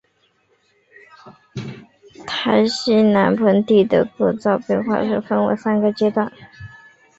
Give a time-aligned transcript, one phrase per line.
[2.25, 6.33] 台西南盆地的构造演化可以分为三个阶段。